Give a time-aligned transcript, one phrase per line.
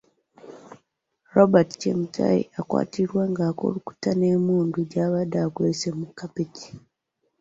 [1.35, 6.67] Robert Chemutai akwatiddwa ng'akukuta n'emmundu gy'abadde akwese mu kapeti.